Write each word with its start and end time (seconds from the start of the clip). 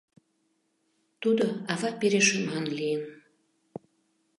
Тудо 1.21 1.45
ава 1.73 1.89
пире 1.99 2.21
шӱман 2.27 2.65
лийын. 2.77 3.03